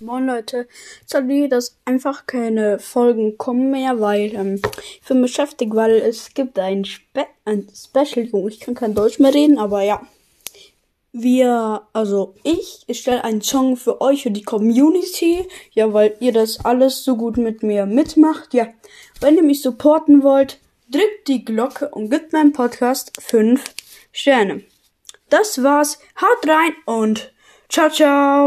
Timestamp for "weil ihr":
15.92-16.32